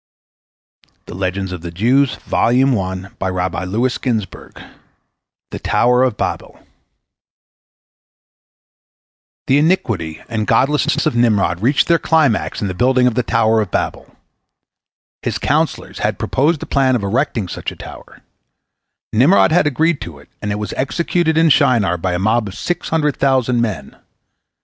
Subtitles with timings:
[1.05, 1.53] THE TOWER
[6.03, 6.59] OF BABEL
[9.45, 13.61] The iniquity and godlessness of Nimrod reached their climax in the building of the Tower
[13.61, 14.15] of Babel.
[15.21, 18.21] His counsellors had proposed the plan of erecting such a tower,
[19.13, 22.55] Nimrod had agreed to it, and it was executed in Shinar by a mob of
[22.55, 23.95] six hundred thousand men.